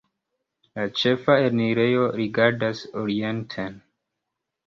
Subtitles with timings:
[0.77, 3.77] La ĉefa enirejo rigardas orienten.